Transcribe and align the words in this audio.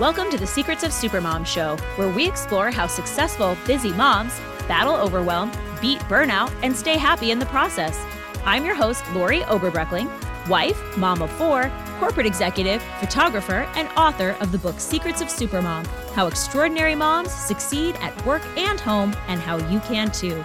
Welcome 0.00 0.30
to 0.30 0.38
the 0.38 0.46
Secrets 0.46 0.82
of 0.82 0.92
Supermom 0.92 1.44
show, 1.44 1.76
where 1.96 2.08
we 2.08 2.26
explore 2.26 2.70
how 2.70 2.86
successful, 2.86 3.54
busy 3.66 3.92
moms 3.92 4.32
battle 4.66 4.94
overwhelm, 4.94 5.52
beat 5.82 5.98
burnout, 6.08 6.50
and 6.62 6.74
stay 6.74 6.96
happy 6.96 7.32
in 7.32 7.38
the 7.38 7.44
process. 7.44 8.02
I'm 8.46 8.64
your 8.64 8.74
host, 8.74 9.04
Lori 9.12 9.40
Oberbreckling, 9.40 10.08
wife, 10.48 10.80
mom 10.96 11.20
of 11.20 11.30
four, 11.32 11.70
corporate 11.98 12.24
executive, 12.24 12.80
photographer, 12.98 13.68
and 13.74 13.88
author 13.88 14.38
of 14.40 14.52
the 14.52 14.58
book 14.58 14.80
Secrets 14.80 15.20
of 15.20 15.28
Supermom 15.28 15.86
How 16.14 16.28
Extraordinary 16.28 16.94
Moms 16.94 17.30
Succeed 17.30 17.94
at 17.96 18.24
Work 18.24 18.40
and 18.56 18.80
Home, 18.80 19.14
and 19.28 19.38
How 19.38 19.58
You 19.68 19.80
Can 19.80 20.10
Too. 20.10 20.42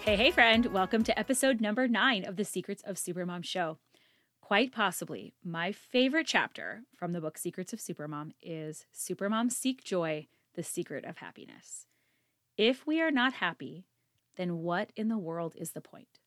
Hey, 0.00 0.16
hey, 0.16 0.30
friend, 0.30 0.64
welcome 0.72 1.02
to 1.02 1.18
episode 1.18 1.60
number 1.60 1.86
nine 1.86 2.24
of 2.24 2.36
the 2.36 2.46
Secrets 2.46 2.82
of 2.86 2.96
Supermom 2.96 3.44
show. 3.44 3.76
Quite 4.52 4.70
possibly, 4.70 5.32
my 5.42 5.72
favorite 5.72 6.26
chapter 6.26 6.82
from 6.94 7.14
the 7.14 7.22
book 7.22 7.38
Secrets 7.38 7.72
of 7.72 7.78
Supermom 7.78 8.32
is 8.42 8.84
Supermom 8.94 9.50
Seek 9.50 9.82
Joy, 9.82 10.26
the 10.52 10.62
Secret 10.62 11.06
of 11.06 11.16
Happiness. 11.16 11.86
If 12.58 12.86
we 12.86 13.00
are 13.00 13.10
not 13.10 13.32
happy, 13.32 13.86
then 14.36 14.58
what 14.58 14.92
in 14.94 15.08
the 15.08 15.16
world 15.16 15.54
is 15.56 15.70
the 15.70 15.80
point? 15.80 16.18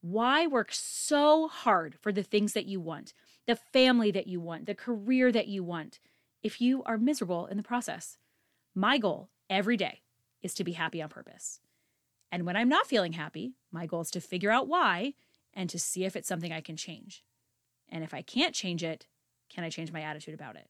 Why 0.00 0.46
work 0.46 0.72
so 0.72 1.46
hard 1.46 1.96
for 2.00 2.10
the 2.10 2.22
things 2.22 2.54
that 2.54 2.64
you 2.64 2.80
want, 2.80 3.12
the 3.46 3.56
family 3.56 4.10
that 4.12 4.28
you 4.28 4.40
want, 4.40 4.64
the 4.64 4.74
career 4.74 5.30
that 5.30 5.48
you 5.48 5.62
want, 5.62 6.00
if 6.42 6.62
you 6.62 6.82
are 6.84 6.96
miserable 6.96 7.44
in 7.48 7.58
the 7.58 7.62
process? 7.62 8.16
My 8.74 8.96
goal 8.96 9.28
every 9.50 9.76
day 9.76 10.00
is 10.40 10.54
to 10.54 10.64
be 10.64 10.72
happy 10.72 11.02
on 11.02 11.10
purpose. 11.10 11.60
And 12.32 12.46
when 12.46 12.56
I'm 12.56 12.70
not 12.70 12.86
feeling 12.86 13.12
happy, 13.12 13.56
my 13.70 13.84
goal 13.84 14.00
is 14.00 14.10
to 14.12 14.22
figure 14.22 14.50
out 14.50 14.68
why 14.68 15.12
and 15.52 15.68
to 15.68 15.78
see 15.78 16.06
if 16.06 16.16
it's 16.16 16.28
something 16.28 16.50
I 16.50 16.62
can 16.62 16.78
change. 16.78 17.24
And 17.88 18.04
if 18.04 18.12
I 18.14 18.22
can't 18.22 18.54
change 18.54 18.82
it, 18.82 19.06
can 19.48 19.64
I 19.64 19.70
change 19.70 19.92
my 19.92 20.02
attitude 20.02 20.34
about 20.34 20.56
it? 20.56 20.68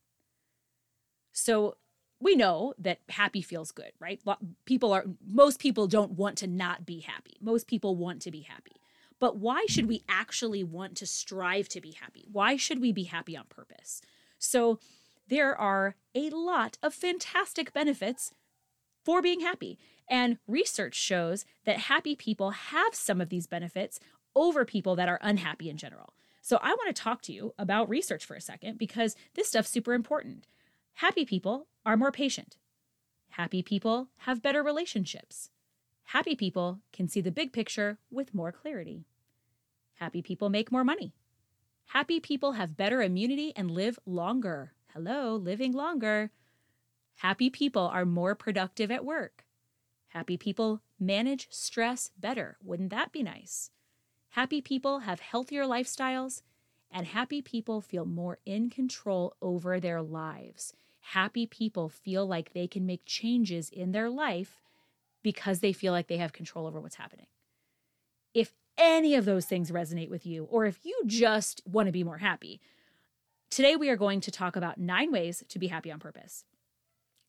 So 1.33 1.77
we 2.21 2.35
know 2.35 2.75
that 2.79 3.01
happy 3.09 3.43
feels 3.43 3.71
good, 3.71 3.93
right? 4.01 4.21
People 4.65 4.93
are, 4.93 5.05
most 5.27 5.61
people 5.61 5.87
don't 5.87 6.13
want 6.13 6.37
to 6.39 6.47
not 6.47 6.85
be 6.85 7.01
happy. 7.01 7.37
Most 7.41 7.67
people 7.67 7.97
want 7.97 8.23
to 8.23 8.31
be 8.31 8.41
happy. 8.41 8.81
But 9.21 9.37
why 9.37 9.67
should 9.69 9.87
we 9.87 10.03
actually 10.09 10.63
want 10.63 10.97
to 10.97 11.07
strive 11.07 11.69
to 11.71 11.81
be 11.81 11.93
happy? 11.93 12.27
Why 12.31 12.57
should 12.57 12.81
we 12.81 12.93
be 12.93 13.05
happy 13.05 13.37
on 13.37 13.47
purpose? 13.49 14.01
So 14.39 14.79
there 15.29 15.57
are 15.57 15.97
a 16.15 16.31
lot 16.31 16.79
of 16.83 16.95
fantastic 16.95 17.73
benefits 17.73 18.33
for 19.05 19.21
being 19.21 19.41
happy. 19.41 19.79
And 20.09 20.39
research 20.47 20.95
shows 20.95 21.45
that 21.65 21.79
happy 21.79 22.17
people 22.17 22.51
have 22.51 22.95
some 22.95 23.21
of 23.21 23.29
these 23.29 23.47
benefits 23.47 24.01
over 24.35 24.65
people 24.65 24.97
that 24.97 25.09
are 25.09 25.19
unhappy 25.21 25.69
in 25.69 25.77
general. 25.77 26.15
So 26.49 26.59
I 26.63 26.71
want 26.71 26.97
to 26.97 27.03
talk 27.03 27.21
to 27.25 27.33
you 27.35 27.53
about 27.59 27.91
research 27.91 28.25
for 28.25 28.35
a 28.35 28.41
second 28.41 28.79
because 28.79 29.15
this 29.35 29.49
stuff's 29.49 29.69
super 29.69 29.93
important. 29.93 30.47
Happy 30.95 31.27
people 31.27 31.67
are 31.85 31.95
more 31.95 32.11
patient. 32.11 32.57
Happy 33.29 33.63
people 33.63 34.09
have 34.21 34.41
better 34.41 34.63
relationships. 34.63 35.51
Happy 36.05 36.35
people 36.35 36.79
can 36.91 37.07
see 37.07 37.21
the 37.21 37.31
big 37.31 37.53
picture 37.53 37.99
with 38.11 38.33
more 38.33 38.51
clarity. 38.51 39.05
Happy 39.97 40.23
people 40.23 40.49
make 40.49 40.73
more 40.73 40.85
money. 40.85 41.13
Happy 41.89 42.19
people 42.19 42.53
have 42.53 42.79
better 42.79 43.03
immunity 43.03 43.53
and 43.55 43.71
live 43.71 43.99
longer. 44.07 44.73
Hello, 44.95 45.37
living 45.37 45.73
longer. 45.73 46.31
Happy 47.17 47.51
people 47.51 47.89
are 47.89 48.07
more 48.07 48.35
productive 48.35 48.91
at 48.91 49.05
work. 49.05 49.45
Happy 50.07 50.39
people 50.39 50.81
manage 50.99 51.49
stress 51.51 52.11
better. 52.19 52.57
Wouldn't 52.65 52.89
that 52.89 53.13
be 53.13 53.23
nice? 53.23 53.71
Happy 54.31 54.61
people 54.61 55.01
have 55.01 55.21
healthier 55.21 55.65
lifestyles, 55.65 56.43
and 56.91 57.07
happy 57.07 57.43
people 57.43 57.81
feel 57.81 58.05
more 58.05 58.39
in 58.47 58.71
control 58.71 59.35
over 59.43 59.81
their 59.81 60.01
lives. 60.01 60.73
Happy 61.01 61.47
people 61.47 61.89
feel 61.89 62.27
like 62.27 62.53
they 62.53 62.67
can 62.67 62.87
make 62.87 63.03
changes 63.07 63.71
in 63.71 63.93
their 63.93 64.11
life 64.11 64.61
because 65.23 65.61
they 65.61 65.73
feel 65.73 65.93
like 65.93 66.07
they 66.07 66.19
have 66.19 66.33
control 66.33 66.67
over 66.67 66.81
what's 66.81 66.97
happening. 66.97 67.27
If 68.35 68.53
any 68.77 69.15
of 69.15 69.25
those 69.25 69.47
things 69.47 69.71
resonate 69.71 70.11
with 70.11 70.25
you, 70.25 70.45
or 70.45 70.67
if 70.67 70.85
you 70.85 71.03
just 71.07 71.63
want 71.67 71.87
to 71.87 71.93
be 71.93 72.05
more 72.05 72.19
happy, 72.19 72.61
today 73.51 73.77
we 73.77 73.89
are 73.89 73.97
going 73.97 74.21
to 74.21 74.31
talk 74.31 74.55
about 74.55 74.79
nine 74.79 75.11
ways 75.11 75.43
to 75.49 75.59
be 75.59 75.69
happy 75.69 75.91
on 75.91 75.99
purpose. 75.99 76.45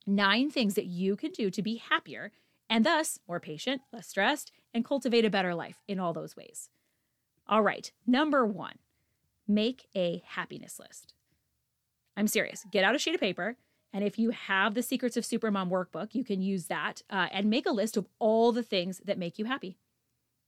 Nine 0.06 0.52
things 0.52 0.76
that 0.76 0.86
you 0.86 1.16
can 1.16 1.32
do 1.32 1.50
to 1.50 1.62
be 1.62 1.78
happier 1.78 2.32
and 2.70 2.86
thus 2.86 3.20
more 3.28 3.40
patient, 3.40 3.82
less 3.92 4.08
stressed, 4.08 4.52
and 4.74 4.86
cultivate 4.86 5.26
a 5.26 5.30
better 5.30 5.56
life 5.56 5.82
in 5.88 6.00
all 6.00 6.14
those 6.14 6.36
ways. 6.36 6.70
All 7.50 7.64
right, 7.64 7.92
number 8.06 8.46
one, 8.46 8.76
make 9.48 9.88
a 9.96 10.22
happiness 10.24 10.80
list. 10.80 11.16
I'm 12.16 12.28
serious. 12.28 12.64
Get 12.72 12.84
out 12.84 12.94
a 12.94 13.00
sheet 13.00 13.16
of 13.16 13.20
paper. 13.20 13.58
And 13.92 14.04
if 14.04 14.20
you 14.20 14.30
have 14.30 14.76
the 14.76 14.84
Secrets 14.84 15.18
of 15.18 15.24
Supermom 15.24 15.70
workbook, 15.72 16.14
you 16.14 16.24
can 16.24 16.44
use 16.44 16.68
that 16.68 17.02
uh, 17.10 17.28
and 17.32 17.50
make 17.50 17.66
a 17.66 17.72
list 17.72 17.98
of 17.98 18.08
all 18.20 18.52
the 18.52 18.62
things 18.62 19.02
that 19.04 19.18
make 19.18 19.40
you 19.40 19.46
happy. 19.46 19.78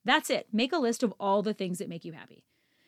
That's 0.06 0.30
it. 0.30 0.48
Make 0.54 0.72
a 0.72 0.78
list 0.78 1.02
of 1.02 1.12
all 1.20 1.42
the 1.42 1.56
things 1.56 1.80
that 1.80 1.90
make 1.90 2.06
you 2.06 2.12
happy. 2.12 2.44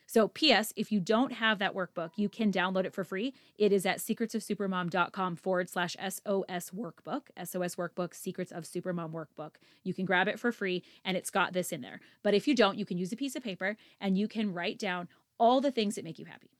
So, 0.06 0.28
P.S., 0.28 0.72
if 0.76 0.92
you 0.92 1.00
don't 1.00 1.32
have 1.32 1.58
that 1.58 1.74
workbook, 1.74 2.10
you 2.16 2.28
can 2.28 2.52
download 2.52 2.84
it 2.84 2.92
for 2.92 3.04
free. 3.04 3.34
It 3.56 3.72
is 3.72 3.86
at 3.86 3.98
secretsofsupermom.com 3.98 5.36
forward 5.36 5.70
slash 5.70 5.96
SOS 5.98 6.70
workbook, 6.70 7.22
SOS 7.42 7.76
workbook, 7.76 8.14
Secrets 8.14 8.52
of 8.52 8.64
Supermom 8.64 9.12
workbook. 9.12 9.52
You 9.82 9.94
can 9.94 10.04
grab 10.04 10.28
it 10.28 10.38
for 10.38 10.52
free 10.52 10.82
and 11.04 11.16
it's 11.16 11.30
got 11.30 11.52
this 11.52 11.72
in 11.72 11.80
there. 11.80 12.00
But 12.22 12.34
if 12.34 12.46
you 12.46 12.54
don't, 12.54 12.78
you 12.78 12.84
can 12.84 12.98
use 12.98 13.12
a 13.12 13.16
piece 13.16 13.34
of 13.34 13.42
paper 13.42 13.76
and 14.00 14.18
you 14.18 14.28
can 14.28 14.52
write 14.52 14.78
down 14.78 15.08
all 15.38 15.60
the 15.60 15.70
things 15.70 15.94
that 15.94 16.04
make 16.04 16.18
you 16.18 16.26
happy. 16.26 16.50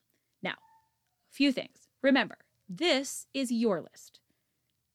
Now, 0.43 0.55
a 1.31 1.35
few 1.35 1.53
things. 1.53 1.89
Remember, 2.03 2.39
this 2.69 3.27
is 3.35 3.53
your 3.53 3.81
list. 3.81 4.21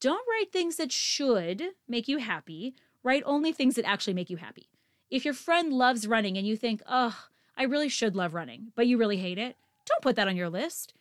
Don't 0.01 0.25
write 0.29 0.51
things 0.51 0.77
that 0.77 0.91
should 0.91 1.63
make 1.88 2.07
you 2.07 2.17
happy. 2.17 2.73
Write 3.03 3.23
only 3.25 3.51
things 3.51 3.75
that 3.75 3.85
actually 3.85 4.13
make 4.13 4.29
you 4.29 4.38
happy. 4.38 4.69
If 5.09 5.25
your 5.25 5.33
friend 5.33 5.73
loves 5.73 6.07
running 6.07 6.38
and 6.38 6.47
you 6.47 6.55
think, 6.55 6.81
oh, 6.88 7.25
I 7.59 7.63
really 7.63 7.89
should 7.89 8.15
love 8.15 8.33
running, 8.33 8.71
but 8.75 8.87
you 8.87 8.97
really 8.97 9.17
hate 9.17 9.37
it, 9.37 9.57
don't 9.85 10.01
put 10.01 10.15
that 10.15 10.29
on 10.29 10.37
your 10.37 10.49
list. 10.49 10.93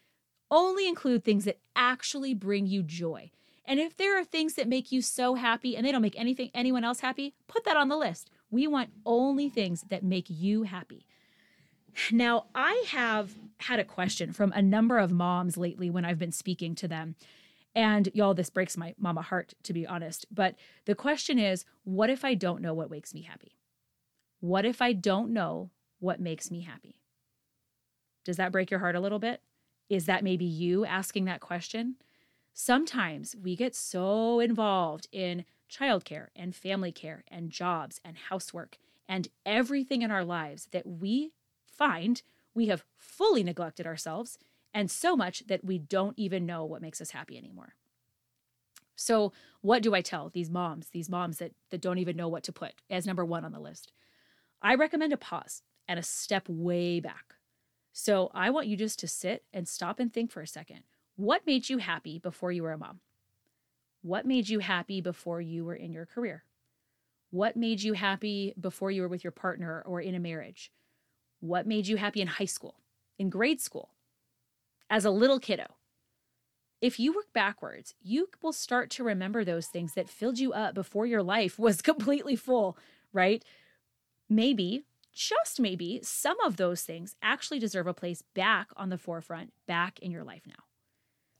Only 0.50 0.88
include 0.88 1.24
things 1.24 1.44
that 1.44 1.60
actually 1.76 2.34
bring 2.34 2.66
you 2.66 2.82
joy. 2.82 3.30
And 3.64 3.78
if 3.78 3.96
there 3.96 4.18
are 4.18 4.24
things 4.24 4.54
that 4.54 4.66
make 4.66 4.90
you 4.90 5.00
so 5.00 5.34
happy 5.34 5.76
and 5.76 5.86
they 5.86 5.92
don't 5.92 6.02
make 6.02 6.18
anything 6.18 6.50
anyone 6.54 6.84
else 6.84 7.00
happy, 7.00 7.34
put 7.46 7.64
that 7.64 7.76
on 7.76 7.88
the 7.88 7.96
list. 7.96 8.30
We 8.50 8.66
want 8.66 8.90
only 9.06 9.48
things 9.48 9.84
that 9.90 10.02
make 10.02 10.26
you 10.28 10.64
happy. 10.64 11.04
Now, 12.10 12.46
I 12.54 12.84
have 12.88 13.34
had 13.58 13.78
a 13.78 13.84
question 13.84 14.32
from 14.32 14.52
a 14.52 14.62
number 14.62 14.98
of 14.98 15.12
moms 15.12 15.56
lately 15.56 15.90
when 15.90 16.04
I've 16.04 16.18
been 16.18 16.32
speaking 16.32 16.74
to 16.76 16.88
them. 16.88 17.14
And 17.74 18.08
y'all, 18.14 18.34
this 18.34 18.50
breaks 18.50 18.76
my 18.76 18.94
mama 18.98 19.22
heart, 19.22 19.54
to 19.64 19.72
be 19.72 19.86
honest. 19.86 20.26
But 20.30 20.54
the 20.86 20.94
question 20.94 21.38
is 21.38 21.64
what 21.84 22.10
if 22.10 22.24
I 22.24 22.34
don't 22.34 22.62
know 22.62 22.74
what 22.74 22.90
makes 22.90 23.12
me 23.12 23.22
happy? 23.22 23.52
What 24.40 24.64
if 24.64 24.80
I 24.80 24.92
don't 24.92 25.30
know 25.32 25.70
what 25.98 26.20
makes 26.20 26.50
me 26.50 26.60
happy? 26.60 27.00
Does 28.24 28.36
that 28.36 28.52
break 28.52 28.70
your 28.70 28.80
heart 28.80 28.96
a 28.96 29.00
little 29.00 29.18
bit? 29.18 29.40
Is 29.88 30.06
that 30.06 30.24
maybe 30.24 30.44
you 30.44 30.84
asking 30.84 31.24
that 31.24 31.40
question? 31.40 31.96
Sometimes 32.52 33.34
we 33.42 33.56
get 33.56 33.74
so 33.74 34.40
involved 34.40 35.08
in 35.12 35.44
childcare 35.70 36.28
and 36.34 36.54
family 36.54 36.92
care 36.92 37.24
and 37.28 37.50
jobs 37.50 38.00
and 38.04 38.16
housework 38.16 38.78
and 39.08 39.28
everything 39.46 40.02
in 40.02 40.10
our 40.10 40.24
lives 40.24 40.68
that 40.72 40.86
we 40.86 41.32
find 41.66 42.22
we 42.54 42.66
have 42.66 42.84
fully 42.96 43.42
neglected 43.42 43.86
ourselves 43.86 44.38
and 44.74 44.90
so 44.90 45.16
much 45.16 45.46
that 45.46 45.64
we 45.64 45.78
don't 45.78 46.18
even 46.18 46.44
know 46.44 46.64
what 46.64 46.82
makes 46.82 47.00
us 47.00 47.12
happy 47.12 47.38
anymore. 47.38 47.74
So, 48.96 49.32
what 49.60 49.82
do 49.82 49.94
I 49.94 50.00
tell 50.00 50.28
these 50.28 50.50
moms, 50.50 50.88
these 50.88 51.08
moms 51.08 51.38
that, 51.38 51.52
that 51.70 51.80
don't 51.80 51.98
even 51.98 52.16
know 52.16 52.28
what 52.28 52.42
to 52.44 52.52
put 52.52 52.74
as 52.90 53.06
number 53.06 53.24
one 53.24 53.44
on 53.44 53.52
the 53.52 53.60
list? 53.60 53.92
I 54.60 54.74
recommend 54.74 55.12
a 55.12 55.16
pause 55.16 55.62
and 55.88 55.98
a 55.98 56.02
step 56.02 56.48
way 56.48 57.00
back. 57.00 57.34
So 57.92 58.30
I 58.34 58.50
want 58.50 58.68
you 58.68 58.76
just 58.76 59.00
to 59.00 59.08
sit 59.08 59.42
and 59.52 59.66
stop 59.66 59.98
and 59.98 60.12
think 60.12 60.30
for 60.30 60.42
a 60.42 60.46
second. 60.46 60.82
What 61.16 61.46
made 61.46 61.68
you 61.68 61.78
happy 61.78 62.18
before 62.18 62.52
you 62.52 62.62
were 62.62 62.72
a 62.72 62.78
mom? 62.78 63.00
What 64.02 64.26
made 64.26 64.48
you 64.48 64.60
happy 64.60 65.00
before 65.00 65.40
you 65.40 65.64
were 65.64 65.74
in 65.74 65.92
your 65.92 66.06
career? 66.06 66.44
What 67.30 67.56
made 67.56 67.82
you 67.82 67.94
happy 67.94 68.54
before 68.58 68.90
you 68.90 69.02
were 69.02 69.08
with 69.08 69.24
your 69.24 69.32
partner 69.32 69.82
or 69.84 70.00
in 70.00 70.14
a 70.14 70.20
marriage? 70.20 70.70
What 71.40 71.66
made 71.66 71.88
you 71.88 71.96
happy 71.96 72.20
in 72.20 72.28
high 72.28 72.44
school, 72.44 72.76
in 73.18 73.30
grade 73.30 73.60
school, 73.60 73.90
as 74.88 75.04
a 75.04 75.10
little 75.10 75.40
kiddo? 75.40 75.66
If 76.80 77.00
you 77.00 77.12
work 77.12 77.32
backwards, 77.32 77.94
you 78.00 78.28
will 78.40 78.52
start 78.52 78.90
to 78.90 79.04
remember 79.04 79.44
those 79.44 79.66
things 79.66 79.94
that 79.94 80.08
filled 80.08 80.38
you 80.38 80.52
up 80.52 80.74
before 80.74 81.06
your 81.06 81.22
life 81.22 81.58
was 81.58 81.82
completely 81.82 82.36
full, 82.36 82.78
right? 83.12 83.44
Maybe 84.28 84.84
just 85.18 85.58
maybe 85.58 86.00
some 86.02 86.38
of 86.40 86.56
those 86.56 86.82
things 86.82 87.16
actually 87.22 87.58
deserve 87.58 87.86
a 87.86 87.94
place 87.94 88.22
back 88.34 88.68
on 88.76 88.88
the 88.88 88.98
forefront, 88.98 89.52
back 89.66 89.98
in 89.98 90.10
your 90.10 90.24
life 90.24 90.42
now. 90.46 90.64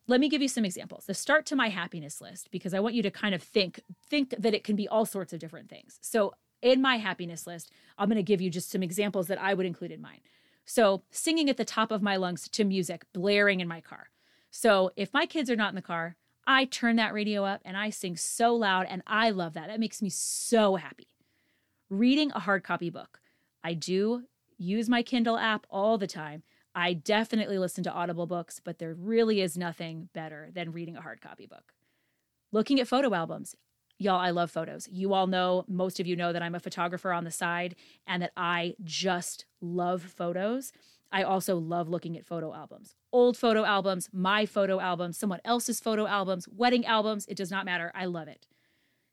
Let 0.06 0.20
me 0.20 0.28
give 0.28 0.42
you 0.42 0.48
some 0.48 0.64
examples. 0.64 1.04
The 1.06 1.14
start 1.14 1.46
to 1.46 1.56
my 1.56 1.68
happiness 1.68 2.20
list 2.20 2.50
because 2.50 2.74
I 2.74 2.80
want 2.80 2.94
you 2.94 3.02
to 3.02 3.10
kind 3.10 3.34
of 3.34 3.42
think 3.42 3.80
think 4.04 4.34
that 4.38 4.54
it 4.54 4.64
can 4.64 4.74
be 4.74 4.88
all 4.88 5.04
sorts 5.04 5.32
of 5.32 5.38
different 5.38 5.68
things. 5.68 5.98
So, 6.00 6.34
in 6.60 6.82
my 6.82 6.96
happiness 6.96 7.46
list, 7.46 7.70
I'm 7.96 8.08
going 8.08 8.16
to 8.16 8.22
give 8.22 8.40
you 8.40 8.50
just 8.50 8.70
some 8.70 8.82
examples 8.82 9.28
that 9.28 9.40
I 9.40 9.54
would 9.54 9.66
include 9.66 9.92
in 9.92 10.00
mine. 10.00 10.22
So, 10.64 11.02
singing 11.10 11.48
at 11.48 11.56
the 11.56 11.64
top 11.64 11.92
of 11.92 12.02
my 12.02 12.16
lungs 12.16 12.48
to 12.48 12.64
music 12.64 13.04
blaring 13.12 13.60
in 13.60 13.68
my 13.68 13.80
car. 13.80 14.08
So 14.50 14.90
if 14.96 15.12
my 15.12 15.26
kids 15.26 15.50
are 15.50 15.56
not 15.56 15.70
in 15.70 15.74
the 15.74 15.82
car, 15.82 16.16
I 16.46 16.64
turn 16.64 16.96
that 16.96 17.12
radio 17.12 17.44
up 17.44 17.60
and 17.64 17.76
I 17.76 17.90
sing 17.90 18.16
so 18.16 18.54
loud, 18.54 18.86
and 18.88 19.02
I 19.06 19.30
love 19.30 19.54
that. 19.54 19.68
That 19.68 19.80
makes 19.80 20.00
me 20.00 20.08
so 20.08 20.76
happy. 20.76 21.08
Reading 21.90 22.32
a 22.34 22.40
hard 22.40 22.64
copy 22.64 22.90
book. 22.90 23.20
I 23.62 23.74
do 23.74 24.24
use 24.56 24.88
my 24.88 25.02
Kindle 25.02 25.38
app 25.38 25.66
all 25.70 25.98
the 25.98 26.06
time. 26.06 26.42
I 26.74 26.92
definitely 26.92 27.58
listen 27.58 27.82
to 27.84 27.92
Audible 27.92 28.26
books, 28.26 28.60
but 28.62 28.78
there 28.78 28.94
really 28.94 29.40
is 29.40 29.56
nothing 29.56 30.08
better 30.14 30.50
than 30.52 30.72
reading 30.72 30.96
a 30.96 31.00
hard 31.00 31.20
copy 31.20 31.46
book. 31.46 31.72
Looking 32.52 32.80
at 32.80 32.88
photo 32.88 33.14
albums. 33.14 33.54
Y'all, 33.98 34.20
I 34.20 34.30
love 34.30 34.50
photos. 34.50 34.86
You 34.88 35.12
all 35.12 35.26
know, 35.26 35.64
most 35.66 35.98
of 35.98 36.06
you 36.06 36.14
know 36.14 36.32
that 36.32 36.42
I'm 36.42 36.54
a 36.54 36.60
photographer 36.60 37.12
on 37.12 37.24
the 37.24 37.32
side 37.32 37.74
and 38.06 38.22
that 38.22 38.30
I 38.36 38.74
just 38.84 39.44
love 39.60 40.02
photos. 40.02 40.72
I 41.10 41.24
also 41.24 41.56
love 41.56 41.88
looking 41.88 42.16
at 42.16 42.24
photo 42.24 42.54
albums. 42.54 42.94
Old 43.12 43.36
photo 43.36 43.64
albums, 43.64 44.08
my 44.12 44.46
photo 44.46 44.78
albums, 44.78 45.18
someone 45.18 45.40
else's 45.44 45.80
photo 45.80 46.06
albums, 46.06 46.46
wedding 46.48 46.86
albums, 46.86 47.26
it 47.26 47.36
does 47.36 47.50
not 47.50 47.64
matter. 47.64 47.90
I 47.94 48.04
love 48.04 48.28
it. 48.28 48.46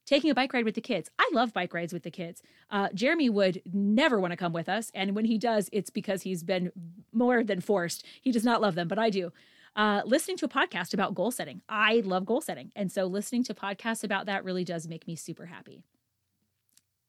Taking 0.06 0.30
a 0.30 0.36
bike 0.36 0.54
ride 0.54 0.66
with 0.66 0.75
the 0.75 0.81
kids. 0.81 1.10
I 1.18 1.30
love 1.34 1.52
bike 1.52 1.74
rides 1.74 1.92
with 1.92 2.04
the 2.04 2.12
kids. 2.12 2.44
Uh, 2.69 2.90
Jeremy 2.94 3.30
would 3.30 3.62
never 3.74 4.19
want 4.19 4.31
to 4.31 4.38
come 4.38 4.54
with 4.54 4.69
us. 4.69 4.92
And 4.94 5.16
when 5.16 5.25
he 5.25 5.38
does, 5.38 5.69
it's 5.72 5.90
because 5.90 6.22
he's 6.22 6.44
been 6.44 6.72
more 7.12 7.44
than 7.44 7.60
forced. 7.60 8.06
He 8.22 8.31
does 8.31 8.46
not 8.46 8.62
love 8.62 8.75
them, 8.75 8.88
but 8.88 9.00
I 9.00 9.10
do. 9.10 9.31
Uh, 9.75 10.02
listening 10.06 10.38
to 10.38 10.46
a 10.46 10.50
podcast 10.50 10.94
about 10.94 11.16
goal 11.16 11.31
setting. 11.31 11.62
I 11.68 12.02
love 12.06 12.25
goal 12.25 12.40
setting. 12.40 12.72
And 12.75 12.92
so 12.92 13.06
listening 13.06 13.44
to 13.46 13.54
podcasts 13.54 14.04
about 14.04 14.25
that 14.28 14.46
really 14.46 14.63
does 14.63 14.88
make 14.88 15.07
me 15.07 15.16
super 15.16 15.48
happy. 15.48 15.81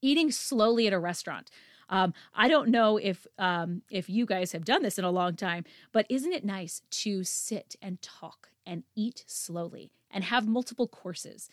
Eating 0.03 0.31
slowly 0.31 0.87
at 0.87 0.93
a 0.93 0.99
restaurant. 0.99 1.51
Um, 1.89 2.15
I 2.35 2.49
don't 2.49 2.69
know 2.69 2.97
if 2.97 3.27
um, 3.39 3.83
if 3.91 4.11
you 4.11 4.27
guys 4.27 4.53
have 4.53 4.65
done 4.65 4.83
this 4.83 4.99
in 4.99 5.05
a 5.05 5.11
long 5.11 5.37
time, 5.37 5.65
but 5.93 6.07
isn't 6.09 6.33
it 6.33 6.45
nice 6.45 6.83
to 6.91 7.23
sit 7.23 7.77
and 7.81 8.03
talk 8.03 8.49
and 8.67 8.83
eat 8.97 9.25
slowly 9.29 9.93
and 10.11 10.25
have 10.25 10.49
multiple 10.49 10.89
courses? 10.89 11.49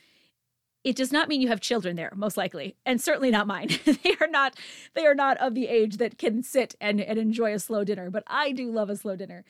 It 0.83 0.95
does 0.95 1.11
not 1.11 1.29
mean 1.29 1.41
you 1.41 1.47
have 1.47 1.61
children 1.61 1.95
there, 1.95 2.11
most 2.15 2.35
likely, 2.35 2.75
and 2.85 2.99
certainly 2.99 3.31
not 3.31 3.47
mine. 3.47 3.69
they 3.85 4.15
are 4.19 4.27
not 4.27 4.57
they 4.93 5.05
are 5.05 5.15
not 5.15 5.37
of 5.37 5.55
the 5.55 5.67
age 5.67 5.97
that 5.97 6.17
can 6.17 6.43
sit 6.43 6.75
and, 6.81 6.99
and 6.99 7.17
enjoy 7.17 7.53
a 7.53 7.59
slow 7.59 7.83
dinner, 7.83 8.09
but 8.09 8.23
I 8.27 8.51
do 8.51 8.69
love 8.69 8.89
a 8.89 8.97
slow 8.97 9.15
dinner. 9.15 9.45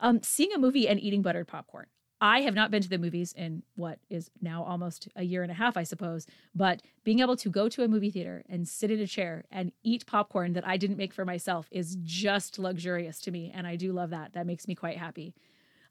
Um, 0.00 0.22
seeing 0.22 0.52
a 0.52 0.58
movie 0.58 0.88
and 0.88 1.00
eating 1.00 1.22
buttered 1.22 1.48
popcorn. 1.48 1.86
I 2.20 2.40
have 2.40 2.54
not 2.54 2.70
been 2.70 2.82
to 2.82 2.88
the 2.88 2.98
movies 2.98 3.32
in 3.36 3.62
what 3.74 3.98
is 4.08 4.30
now 4.40 4.64
almost 4.64 5.08
a 5.16 5.24
year 5.24 5.42
and 5.42 5.50
a 5.50 5.54
half, 5.54 5.76
I 5.76 5.82
suppose. 5.82 6.26
But 6.54 6.80
being 7.02 7.20
able 7.20 7.36
to 7.36 7.50
go 7.50 7.68
to 7.68 7.82
a 7.82 7.88
movie 7.88 8.10
theater 8.10 8.44
and 8.48 8.66
sit 8.66 8.90
in 8.90 9.00
a 9.00 9.06
chair 9.06 9.44
and 9.50 9.72
eat 9.82 10.06
popcorn 10.06 10.54
that 10.54 10.66
I 10.66 10.76
didn't 10.76 10.96
make 10.96 11.12
for 11.12 11.24
myself 11.24 11.68
is 11.70 11.96
just 12.02 12.58
luxurious 12.58 13.20
to 13.20 13.30
me. 13.30 13.52
And 13.54 13.66
I 13.66 13.76
do 13.76 13.92
love 13.92 14.10
that. 14.10 14.32
That 14.32 14.46
makes 14.46 14.66
me 14.66 14.74
quite 14.74 14.96
happy. 14.96 15.34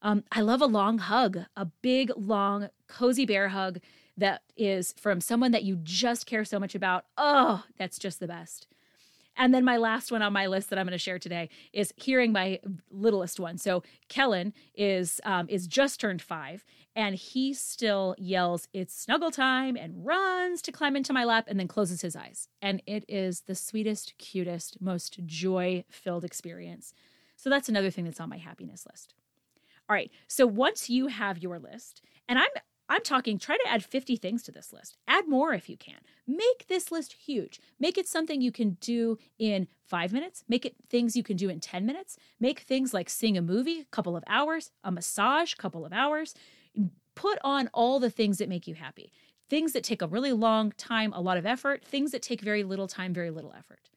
Um, 0.02 0.24
I 0.32 0.42
love 0.42 0.62
a 0.62 0.66
long 0.66 0.98
hug, 0.98 1.40
a 1.56 1.66
big, 1.66 2.12
long, 2.16 2.70
cozy 2.88 3.26
bear 3.26 3.50
hug 3.50 3.80
that 4.18 4.42
is 4.56 4.94
from 4.98 5.22
someone 5.22 5.52
that 5.52 5.64
you 5.64 5.80
just 5.84 6.26
care 6.26 6.46
so 6.46 6.60
much 6.60 6.76
about. 6.76 7.06
Oh, 7.18 7.64
that's 7.78 7.98
just 7.98 8.20
the 8.20 8.28
best. 8.28 8.68
And 9.36 9.54
then 9.54 9.66
my 9.66 9.78
last 9.78 10.12
one 10.12 10.22
on 10.22 10.32
my 10.32 10.46
list 10.46 10.70
that 10.70 10.78
I'm 10.78 10.86
going 10.86 10.92
to 10.92 10.98
share 11.00 11.18
today 11.18 11.50
is 11.72 11.94
hearing 11.98 12.32
my 12.32 12.60
littlest 12.92 13.40
one. 13.40 13.58
So 13.58 13.82
Kellen 14.08 14.54
is 14.76 15.20
um, 15.24 15.48
is 15.50 15.66
just 15.66 16.00
turned 16.00 16.22
five, 16.22 16.64
and 16.96 17.16
he 17.16 17.54
still 17.54 18.16
yells, 18.20 18.68
"It's 18.74 18.96
snuggle 18.96 19.32
time!" 19.32 19.76
and 19.76 20.06
runs 20.06 20.62
to 20.64 20.72
climb 20.72 20.96
into 20.96 21.14
my 21.14 21.24
lap, 21.24 21.46
and 21.48 21.60
then 21.60 21.68
closes 21.68 22.02
his 22.02 22.16
eyes. 22.16 22.48
And 22.62 22.84
it 22.86 23.06
is 23.08 23.42
the 23.42 23.56
sweetest, 23.56 24.14
cutest, 24.20 24.80
most 24.80 25.26
joy 25.26 25.84
filled 25.90 26.24
experience. 26.24 26.94
So 27.36 27.50
that's 27.50 27.70
another 27.70 27.90
thing 27.90 28.06
that's 28.06 28.20
on 28.20 28.30
my 28.30 28.38
happiness 28.38 28.86
list. 28.90 29.16
All 29.90 29.96
right. 29.96 30.12
So 30.28 30.46
once 30.46 30.90
you 30.90 31.08
have 31.08 31.40
your 31.40 31.60
list, 31.60 32.02
and 32.30 32.38
I'm 32.38 32.50
I'm 32.90 33.02
talking 33.02 33.40
try 33.40 33.58
to 33.58 33.70
add 33.70 33.84
50 33.84 34.18
things 34.18 34.44
to 34.44 34.52
this 34.52 34.74
list. 34.74 34.98
Add 35.08 35.28
more 35.28 35.54
if 35.54 35.70
you 35.70 35.78
can. 35.78 36.00
Make 36.28 36.68
this 36.68 36.92
list 36.92 37.14
huge. 37.14 37.60
Make 37.80 37.98
it 37.98 38.08
something 38.08 38.42
you 38.42 38.52
can 38.52 38.78
do 38.82 39.18
in 39.40 39.68
five 39.86 40.12
minutes. 40.12 40.44
Make 40.48 40.66
it 40.66 40.76
things 40.90 41.16
you 41.16 41.24
can 41.24 41.38
do 41.38 41.50
in 41.50 41.60
10 41.60 41.86
minutes. 41.86 42.18
Make 42.40 42.60
things 42.60 42.94
like 42.94 43.10
seeing 43.10 43.38
a 43.38 43.42
movie, 43.42 43.82
a 43.82 43.86
couple 43.86 44.18
of 44.18 44.24
hours, 44.28 44.72
a 44.84 44.92
massage, 44.92 45.54
a 45.54 45.58
couple 45.58 45.86
of 45.86 45.94
hours. 45.94 46.36
Put 47.16 47.40
on 47.44 47.70
all 47.74 48.00
the 48.00 48.10
things 48.10 48.38
that 48.38 48.50
make 48.50 48.68
you 48.68 48.76
happy. 48.76 49.12
Things 49.50 49.74
that 49.74 49.84
take 49.84 50.02
a 50.02 50.08
really 50.08 50.34
long 50.34 50.72
time, 50.74 51.14
a 51.14 51.22
lot 51.22 51.38
of 51.38 51.46
effort, 51.46 51.86
things 51.86 52.12
that 52.12 52.22
take 52.22 52.42
very 52.42 52.64
little 52.64 52.88
time, 52.88 53.14
very 53.14 53.30
little 53.30 53.54
effort. 53.58 53.90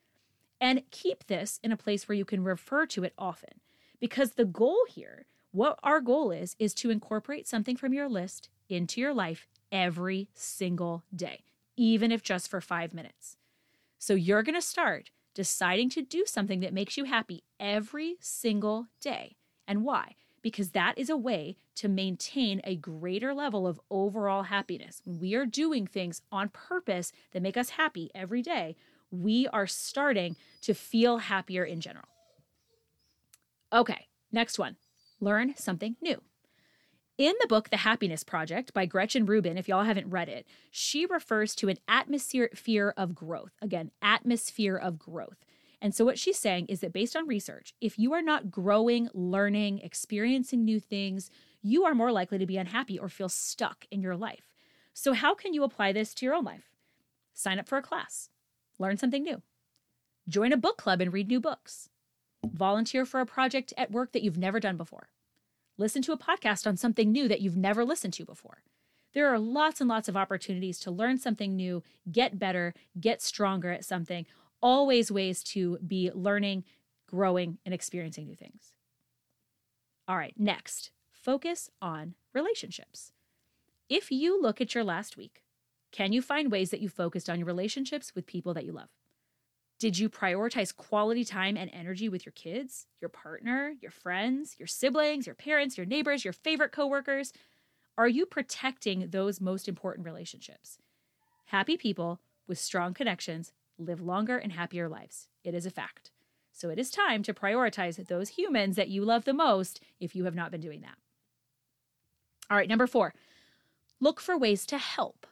And 0.61 0.83
keep 0.91 1.27
this 1.27 1.61
in 1.63 1.73
a 1.73 1.77
place 1.77 2.09
where 2.09 2.17
you 2.17 2.25
can 2.25 2.45
refer 2.45 2.87
to 2.87 3.05
it 3.05 3.15
often. 3.19 3.61
Because 4.01 4.33
the 4.33 4.45
goal 4.45 4.81
here, 4.89 5.27
what 5.51 5.79
our 5.83 6.01
goal 6.01 6.31
is, 6.31 6.55
is 6.59 6.75
to 6.75 6.91
incorporate 6.91 7.49
something 7.49 7.77
from 7.77 7.93
your 7.93 8.09
list 8.09 8.49
into 8.69 9.01
your 9.01 9.15
life 9.15 9.47
every 9.73 10.29
single 10.35 11.05
day, 11.15 11.45
even 11.77 12.13
if 12.13 12.23
just 12.23 12.49
for 12.49 12.61
five 12.61 12.95
minutes. 12.95 13.37
So 13.99 14.15
you're 14.15 14.43
going 14.43 14.55
to 14.55 14.63
start 14.63 15.11
deciding 15.35 15.91
to 15.91 16.03
do 16.03 16.25
something 16.27 16.61
that 16.61 16.73
makes 16.73 16.97
you 16.97 17.05
happy 17.05 17.45
every 17.61 18.17
single 18.21 18.87
day. 19.01 19.37
And 19.69 19.85
why? 19.85 20.15
Because 20.43 20.71
that 20.71 20.97
is 20.97 21.11
a 21.11 21.17
way 21.17 21.57
to 21.77 21.89
maintain 21.89 22.61
a 22.65 22.77
greater 22.77 23.35
level 23.35 23.67
of 23.67 23.81
overall 23.91 24.45
happiness. 24.45 25.03
When 25.05 25.19
we 25.19 25.35
are 25.35 25.45
doing 25.45 25.87
things 25.87 26.23
on 26.33 26.49
purpose 26.49 27.13
that 27.33 27.43
make 27.43 27.57
us 27.57 27.71
happy 27.71 28.11
every 28.15 28.43
day, 28.43 28.77
we 29.11 29.47
are 29.49 29.67
starting 29.67 30.37
to 30.63 30.75
feel 30.75 31.19
happier 31.19 31.65
in 31.65 31.81
general. 31.81 32.09
Okay, 33.73 34.07
next 34.33 34.59
one 34.59 34.77
learn 35.21 35.55
something 35.57 35.97
new. 36.01 36.21
In 37.19 37.33
the 37.41 37.47
book, 37.47 37.71
The 37.71 37.79
Happiness 37.79 38.23
Project 38.23 38.75
by 38.75 38.85
Gretchen 38.85 39.25
Rubin, 39.25 39.57
if 39.57 39.69
y'all 39.69 39.85
haven't 39.85 40.11
read 40.11 40.29
it, 40.29 40.47
she 40.71 41.07
refers 41.07 41.55
to 41.55 41.71
an 41.71 41.79
atmosphere 41.89 42.51
fear 42.55 42.93
of 42.95 43.15
growth. 43.15 43.53
Again, 43.63 43.91
atmosphere 44.03 44.77
of 44.77 44.99
growth. 44.99 45.39
And 45.81 45.95
so, 45.95 46.05
what 46.05 46.19
she's 46.19 46.39
saying 46.39 46.67
is 46.67 46.81
that 46.81 46.93
based 46.93 47.17
on 47.17 47.27
research, 47.27 47.73
if 47.81 47.99
you 47.99 48.13
are 48.13 48.21
not 48.21 48.51
growing, 48.51 49.09
learning, 49.15 49.79
experiencing 49.79 50.63
new 50.63 50.79
things, 50.79 51.31
you 51.63 51.87
are 51.87 51.95
more 51.95 52.13
likely 52.13 52.37
to 52.37 52.45
be 52.45 52.59
unhappy 52.59 52.99
or 52.99 53.09
feel 53.09 53.31
stuck 53.31 53.87
in 53.91 54.03
your 54.03 54.17
life. 54.17 54.53
So, 54.93 55.15
how 55.15 55.35
can 55.35 55.55
you 55.55 55.65
apply 55.65 55.93
this 55.93 56.13
to 56.15 56.27
your 56.27 56.35
own 56.35 56.45
life? 56.45 56.69
Sign 57.33 57.59
up 57.59 57.67
for 57.67 57.79
a 57.79 57.83
class, 57.83 58.29
learn 58.79 58.99
something 58.99 59.23
new, 59.23 59.41
join 60.29 60.53
a 60.53 60.59
book 60.59 60.77
club 60.77 61.01
and 61.01 61.15
read 61.15 61.29
new 61.29 61.41
books, 61.41 61.89
volunteer 62.45 63.07
for 63.07 63.21
a 63.21 63.27
project 63.27 63.73
at 63.79 63.91
work 63.91 64.13
that 64.13 64.23
you've 64.23 64.37
never 64.37 64.61
done 64.61 64.77
before 64.77 65.09
Listen 65.79 66.01
to 66.03 66.13
a 66.13 66.19
podcast 66.19 66.67
on 66.67 66.77
something 66.77 67.13
new 67.13 67.29
that 67.29 67.43
you've 67.43 67.57
never 67.57 67.85
listened 67.85 68.15
to 68.15 68.25
before. 68.25 68.63
There 69.13 69.29
are 69.29 69.39
lots 69.39 69.81
and 69.81 69.89
lots 69.89 70.09
of 70.09 70.17
opportunities 70.17 70.79
to 70.81 70.91
learn 70.91 71.19
something 71.19 71.55
new, 71.55 71.83
get 72.11 72.39
better, 72.39 72.75
get 72.99 73.21
stronger 73.21 73.73
at 73.73 73.85
something, 73.85 74.27
always 74.63 75.11
ways 75.11 75.43
to 75.45 75.79
be 75.87 76.11
learning, 76.15 76.65
growing, 77.07 77.59
and 77.65 77.75
experiencing 77.75 78.27
new 78.27 78.35
things. 78.35 78.73
All 80.09 80.17
right, 80.17 80.35
next, 80.39 80.91
focus 81.13 81.69
on 81.83 82.15
relationships. 82.33 83.13
If 83.89 84.11
you 84.11 84.41
look 84.41 84.61
at 84.61 84.75
your 84.75 84.85
last 84.85 85.17
week, 85.17 85.43
can 85.93 86.13
you 86.13 86.23
find 86.23 86.51
ways 86.51 86.71
that 86.71 86.81
you 86.81 86.89
focused 86.89 87.29
on 87.29 87.39
your 87.39 87.47
relationships 87.47 88.15
with 88.15 88.27
people 88.27 88.55
that 88.55 88.65
you 88.65 88.73
love? 88.73 88.91
Did 89.79 89.99
you 89.99 90.09
prioritize 90.09 90.75
quality 90.75 91.25
time 91.25 91.57
and 91.57 91.71
energy 91.73 92.09
with 92.09 92.25
your 92.25 92.33
kids, 92.33 92.87
your 93.01 93.11
partner, 93.11 93.75
your 93.83 93.91
friends, 93.91 94.57
your 94.59 94.67
siblings, 94.67 95.27
your 95.27 95.35
parents, 95.35 95.77
your 95.77 95.85
neighbors, 95.85 96.25
your 96.25 96.33
favorite 96.33 96.73
coworkers? 96.73 97.33
Are 97.99 98.09
you 98.09 98.25
protecting 98.25 99.09
those 99.11 99.41
most 99.41 99.69
important 99.69 100.07
relationships? 100.07 100.79
Happy 101.47 101.77
people 101.77 102.21
with 102.47 102.59
strong 102.59 102.95
connections 102.95 103.53
live 103.79 104.01
longer 104.01 104.39
and 104.39 104.53
happier 104.53 104.89
lives. 104.89 105.29
It 105.45 105.55
is 105.55 105.67
a 105.67 105.71
fact. 105.71 106.11
So 106.53 106.71
it 106.71 106.79
is 106.79 106.91
time 106.91 107.23
to 107.25 107.35
prioritize 107.35 108.07
those 108.07 108.31
humans 108.31 108.77
that 108.77 108.89
you 108.89 109.05
love 109.05 109.27
the 109.27 109.35
most 109.35 109.81
if 110.01 110.17
you 110.17 110.25
have 110.25 110.35
not 110.35 110.51
been 110.51 110.63
doing 110.63 110.81
that. 110.81 110.97
All 112.51 112.57
right, 112.57 112.69
number 112.69 112.87
four, 112.87 113.13
look 114.01 114.21
for 114.21 114.39
ways 114.39 114.65
to 114.67 114.79
help. 114.79 115.27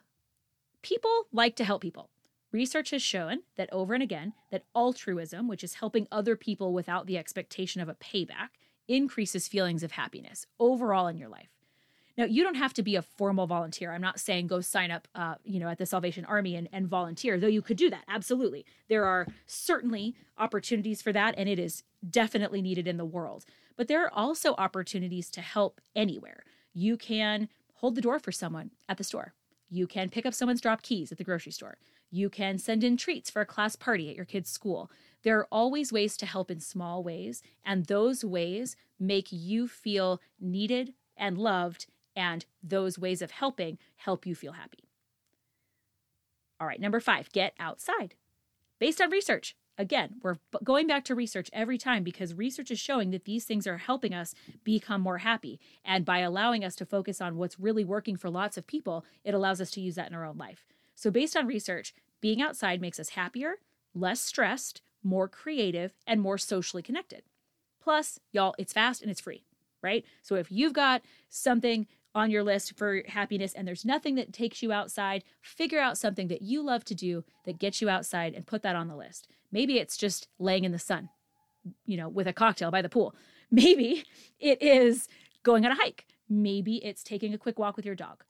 People 0.82 1.28
like 1.32 1.56
to 1.56 1.64
help 1.64 1.80
people. 1.80 2.10
Research 2.54 2.90
has 2.90 3.02
shown 3.02 3.40
that 3.56 3.68
over 3.73 3.94
and 3.94 4.02
again 4.02 4.32
that 4.52 4.62
altruism, 4.76 5.49
which 5.49 5.64
is 5.64 5.75
helping 5.75 6.06
other 6.12 6.37
people 6.37 6.73
without 6.73 7.08
the 7.08 7.18
expectation 7.18 7.80
of 7.80 7.88
a 7.88 7.96
payback, 7.96 8.50
increases 8.87 9.49
feelings 9.49 9.82
of 9.82 9.90
happiness 9.90 10.46
overall 10.61 11.08
in 11.08 11.18
your 11.18 11.28
life. 11.28 11.49
Now, 12.16 12.26
you 12.26 12.44
don't 12.44 12.54
have 12.54 12.73
to 12.75 12.82
be 12.84 12.94
a 12.94 13.02
formal 13.02 13.49
volunteer. 13.49 13.92
I'm 13.92 14.00
not 14.00 14.20
saying 14.20 14.46
go 14.46 14.61
sign 14.61 14.92
up, 14.92 15.08
uh, 15.16 15.34
you 15.42 15.58
know, 15.58 15.66
at 15.66 15.78
the 15.78 15.84
Salvation 15.84 16.25
Army 16.26 16.54
and, 16.54 16.68
and 16.73 16.87
volunteer, 16.87 17.40
though 17.40 17.49
you 17.49 17.61
could 17.61 17.76
do 17.76 17.90
that. 17.90 18.04
Absolutely. 18.06 18.64
There 18.88 19.04
are 19.04 19.26
certainly 19.49 20.14
opportunities 20.38 21.02
for 21.02 21.12
that, 21.12 21.34
and 21.37 21.49
it 21.49 21.58
is 21.58 21.82
definitely 22.08 22.62
needed 22.62 22.87
in 22.87 22.99
the 22.99 23.04
world. 23.04 23.44
But 23.76 23.88
there 23.88 24.04
are 24.04 24.14
also 24.14 24.54
opportunities 24.58 25.28
to 25.30 25.40
help 25.40 25.80
anywhere. 25.96 26.44
You 26.73 26.96
can 26.96 27.49
hold 27.73 27.96
the 27.96 28.00
door 28.00 28.20
for 28.20 28.30
someone 28.30 28.70
at 28.88 28.96
the 28.96 29.02
store. 29.02 29.34
You 29.70 29.88
can 29.88 30.08
pick 30.08 30.25
up 30.25 30.34
someone's 30.34 30.61
dropped 30.61 30.84
keys 30.84 31.11
at 31.11 31.18
the 31.18 31.25
grocery 31.25 31.50
store. 31.50 31.78
You 32.14 32.30
can 32.30 32.59
send 32.59 32.85
in 32.85 32.97
treats 32.97 33.28
for 33.28 33.42
a 33.42 33.47
class 33.47 33.75
party 33.75 34.09
at 34.09 34.14
your 34.14 34.25
kid's 34.25 34.49
school. 34.49 34.88
There 35.25 35.37
are 35.37 35.49
always 35.50 35.92
ways 35.92 36.16
to 36.18 36.26
help 36.26 36.49
in 36.49 36.61
small 36.61 37.02
ways, 37.02 37.42
and 37.64 37.87
those 37.87 38.25
ways 38.25 38.76
make 39.00 39.33
you 39.33 39.66
feel 39.66 40.21
needed, 40.40 40.94
and 41.16 41.37
loved, 41.37 41.87
and 42.14 42.47
those 42.62 43.00
ways 43.00 43.21
of 43.21 43.33
helping 43.33 43.78
help 43.97 44.26
you 44.26 44.37
feel 44.37 44.52
happy. 44.52 44.85
All 46.61 46.68
right, 46.68 46.80
number 46.80 47.00
five, 47.00 47.33
get 47.33 47.52
outside. 47.59 48.14
Based 48.78 49.00
on 49.00 49.11
research, 49.11 49.56
again, 49.76 50.21
we're 50.23 50.37
going 50.62 50.87
back 50.87 51.04
to 51.06 51.16
research 51.16 51.50
every 51.52 51.78
time 51.78 52.04
because 52.04 52.33
research 52.33 52.71
is 52.71 52.78
showing 52.78 53.11
that 53.11 53.25
these 53.25 53.44
things 53.44 53.66
are 53.66 53.78
helping 53.78 54.14
us 54.14 54.37
become 54.62 55.00
more 55.00 55.18
happy. 55.18 55.59
And 55.85 56.04
by 56.04 56.21
allowing 56.21 56.64
us 56.64 56.76
to 56.76 56.87
focus 56.87 57.21
on 57.21 57.38
what's 57.38 57.59
really 57.59 57.85
working 57.85 58.16
for 58.16 58.30
lots 58.30 58.56
of 58.56 58.68
people, 58.68 59.04
it 59.25 59.35
allows 59.35 59.61
us 59.61 59.73
to 59.73 59.80
use 59.80 59.97
that 59.97 60.11
in 60.11 60.14
our 60.14 60.25
own 60.25 60.38
life. 60.38 60.64
So, 60.94 61.11
based 61.11 61.37
on 61.37 61.47
research, 61.47 61.92
being 62.25 62.40
outside 62.40 62.81
makes 62.81 62.99
us 62.99 63.11
happier, 63.11 63.57
less 63.95 64.19
stressed, 64.19 64.81
more 65.02 65.28
creative, 65.28 65.93
and 66.07 66.23
more 66.23 66.38
socially 66.38 66.83
connected. 66.83 67.21
Plus, 67.83 68.19
y'all, 68.33 68.54
it's 68.57 68.73
fast 68.73 69.02
and 69.02 69.11
it's 69.11 69.21
free, 69.21 69.45
right? 69.83 70.07
So, 70.23 70.35
if 70.37 70.50
you've 70.50 70.73
got 70.73 71.02
something 71.28 71.87
on 72.14 72.31
your 72.31 72.43
list 72.43 72.78
for 72.78 73.02
happiness 73.09 73.52
and 73.52 73.69
there's 73.69 73.85
nothing 73.85 74.14
that 74.14 74.33
takes 74.33 74.62
you 74.62 74.73
outside, 74.73 75.23
figure 75.43 75.78
out 75.78 75.99
something 75.99 76.28
that 76.28 76.40
you 76.40 76.62
love 76.62 76.83
to 76.87 76.95
do 76.95 77.25
that 77.45 77.59
gets 77.59 77.83
you 77.83 77.90
outside 77.90 78.33
and 78.33 78.47
put 78.47 78.62
that 78.62 78.75
on 78.75 78.88
the 78.88 78.97
list. 78.97 79.28
Maybe 79.52 79.78
it's 79.78 79.99
just 79.99 80.28
laying 80.38 80.64
in 80.64 80.73
the 80.73 80.78
sun, 80.78 81.11
you 81.85 81.99
know, 81.99 82.09
with 82.09 82.26
a 82.26 82.33
cocktail 82.33 82.71
by 82.71 82.81
the 82.81 82.88
pool. 82.88 83.14
Maybe 83.50 84.02
it 84.40 84.62
is 84.62 85.09
going 85.43 85.66
on 85.66 85.73
a 85.73 85.75
hike. 85.75 86.07
Maybe 86.26 86.76
it's 86.76 87.04
taking 87.04 87.35
a 87.35 87.38
quick 87.38 87.59
walk 87.59 87.76
with 87.76 87.85
your 87.85 87.95
dog. 87.95 88.25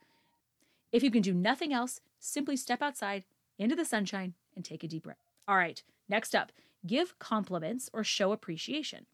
If 0.91 1.05
you 1.05 1.13
can 1.13 1.23
do 1.23 1.33
nothing 1.33 1.73
else, 1.73 2.01
simply 2.19 2.57
step 2.57 2.83
outside 2.83 3.23
into 3.59 3.77
the 3.77 3.85
sunshine 3.85 4.35
and 4.57 4.65
take 4.65 4.85
a 4.85 4.89
deep 4.89 5.05
breath. 5.05 5.25
All 5.47 5.57
right, 5.57 5.83
next 6.09 6.35
up, 6.35 6.53
give 6.87 7.19
compliments 7.19 7.91
or 7.93 8.05
show 8.05 8.33
appreciation. 8.33 9.07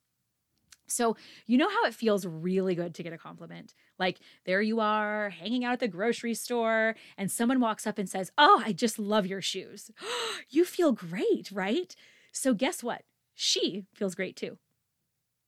So, 0.86 1.16
you 1.46 1.56
know 1.56 1.68
how 1.68 1.84
it 1.84 1.94
feels 1.94 2.26
really 2.26 2.74
good 2.74 2.94
to 2.96 3.02
get 3.02 3.12
a 3.12 3.18
compliment? 3.18 3.74
Like, 3.98 4.18
there 4.44 4.60
you 4.60 4.80
are 4.80 5.30
hanging 5.30 5.64
out 5.64 5.74
at 5.74 5.80
the 5.80 5.88
grocery 5.88 6.34
store, 6.34 6.96
and 7.16 7.30
someone 7.30 7.60
walks 7.60 7.86
up 7.86 7.96
and 7.96 8.08
says, 8.08 8.32
Oh, 8.36 8.62
I 8.64 8.72
just 8.72 8.98
love 8.98 9.26
your 9.26 9.40
shoes. 9.40 9.90
you 10.50 10.64
feel 10.64 10.92
great, 10.92 11.50
right? 11.52 11.94
So, 12.32 12.54
guess 12.54 12.82
what? 12.82 13.02
She 13.34 13.84
feels 13.94 14.14
great 14.14 14.36
too. 14.36 14.58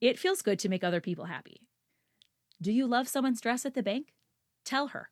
It 0.00 0.18
feels 0.18 0.42
good 0.42 0.58
to 0.60 0.68
make 0.68 0.84
other 0.84 1.00
people 1.00 1.26
happy. 1.26 1.60
Do 2.60 2.72
you 2.72 2.86
love 2.86 3.08
someone's 3.08 3.40
dress 3.40 3.66
at 3.66 3.74
the 3.74 3.82
bank? 3.82 4.14
Tell 4.64 4.88
her. 4.88 5.10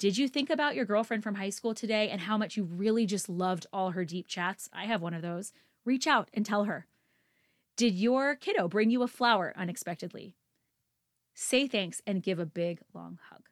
Did 0.00 0.16
you 0.16 0.28
think 0.28 0.48
about 0.48 0.74
your 0.74 0.86
girlfriend 0.86 1.22
from 1.22 1.34
high 1.34 1.50
school 1.50 1.74
today 1.74 2.08
and 2.08 2.22
how 2.22 2.38
much 2.38 2.56
you 2.56 2.64
really 2.64 3.04
just 3.04 3.28
loved 3.28 3.66
all 3.70 3.90
her 3.90 4.02
deep 4.06 4.26
chats? 4.26 4.70
I 4.72 4.86
have 4.86 5.02
one 5.02 5.12
of 5.12 5.20
those. 5.20 5.52
Reach 5.84 6.06
out 6.06 6.30
and 6.32 6.44
tell 6.44 6.64
her. 6.64 6.86
Did 7.76 7.92
your 7.92 8.34
kiddo 8.34 8.66
bring 8.66 8.88
you 8.88 9.02
a 9.02 9.08
flower 9.08 9.52
unexpectedly? 9.58 10.36
Say 11.34 11.68
thanks 11.68 12.00
and 12.06 12.22
give 12.22 12.38
a 12.38 12.46
big, 12.46 12.80
long 12.94 13.18
hug. 13.28 13.42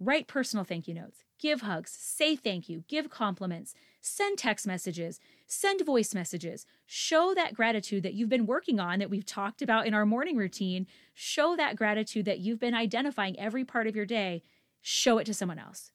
Write 0.00 0.26
personal 0.26 0.64
thank 0.64 0.88
you 0.88 0.94
notes, 0.94 1.22
give 1.38 1.60
hugs, 1.60 1.92
say 1.92 2.34
thank 2.34 2.68
you, 2.68 2.82
give 2.88 3.08
compliments, 3.08 3.72
send 4.00 4.38
text 4.38 4.66
messages, 4.66 5.20
send 5.46 5.86
voice 5.86 6.12
messages. 6.12 6.66
Show 6.86 7.34
that 7.34 7.54
gratitude 7.54 8.02
that 8.02 8.14
you've 8.14 8.28
been 8.28 8.46
working 8.46 8.80
on, 8.80 8.98
that 8.98 9.10
we've 9.10 9.24
talked 9.24 9.62
about 9.62 9.86
in 9.86 9.94
our 9.94 10.04
morning 10.04 10.36
routine. 10.36 10.88
Show 11.14 11.54
that 11.54 11.76
gratitude 11.76 12.24
that 12.24 12.40
you've 12.40 12.58
been 12.58 12.74
identifying 12.74 13.38
every 13.38 13.64
part 13.64 13.86
of 13.86 13.94
your 13.94 14.06
day. 14.06 14.42
Show 14.88 15.18
it 15.18 15.24
to 15.24 15.34
someone 15.34 15.58
else. 15.58 15.90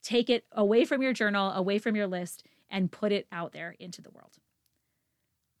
Take 0.00 0.30
it 0.30 0.44
away 0.52 0.84
from 0.84 1.02
your 1.02 1.12
journal, 1.12 1.50
away 1.50 1.80
from 1.80 1.96
your 1.96 2.06
list, 2.06 2.46
and 2.70 2.92
put 2.92 3.10
it 3.10 3.26
out 3.32 3.52
there 3.52 3.74
into 3.80 4.00
the 4.00 4.12
world. 4.12 4.34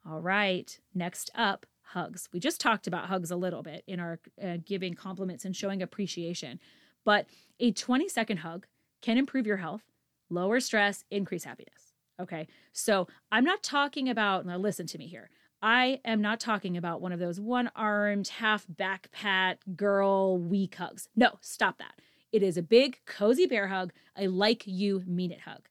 All 0.08 0.20
right, 0.20 0.78
next 0.94 1.28
up, 1.34 1.66
hugs. 1.80 2.28
We 2.32 2.38
just 2.38 2.60
talked 2.60 2.86
about 2.86 3.06
hugs 3.06 3.32
a 3.32 3.36
little 3.36 3.64
bit 3.64 3.82
in 3.88 3.98
our 3.98 4.20
uh, 4.40 4.58
giving 4.64 4.94
compliments 4.94 5.44
and 5.44 5.56
showing 5.56 5.82
appreciation, 5.82 6.60
but 7.04 7.26
a 7.58 7.72
20 7.72 8.08
second 8.08 8.36
hug 8.36 8.68
can 9.00 9.18
improve 9.18 9.44
your 9.44 9.56
health, 9.56 9.82
lower 10.30 10.60
stress, 10.60 11.04
increase 11.10 11.42
happiness. 11.42 11.94
Okay, 12.20 12.46
so 12.72 13.08
I'm 13.32 13.42
not 13.42 13.64
talking 13.64 14.08
about, 14.08 14.46
now 14.46 14.56
listen 14.56 14.86
to 14.86 14.98
me 14.98 15.08
here. 15.08 15.30
I 15.60 15.98
am 16.04 16.22
not 16.22 16.38
talking 16.38 16.76
about 16.76 17.00
one 17.00 17.10
of 17.10 17.18
those 17.18 17.40
one 17.40 17.72
armed, 17.74 18.28
half 18.28 18.66
back 18.68 19.10
pat 19.10 19.58
girl 19.76 20.38
weak 20.38 20.76
hugs. 20.76 21.08
No, 21.16 21.38
stop 21.40 21.78
that. 21.78 21.94
It 22.32 22.42
is 22.42 22.56
a 22.56 22.62
big, 22.62 22.98
cozy 23.06 23.46
bear 23.46 23.68
hug, 23.68 23.92
a 24.16 24.26
like 24.26 24.66
you 24.66 25.02
mean 25.06 25.30
it 25.32 25.40
hug. 25.40 25.68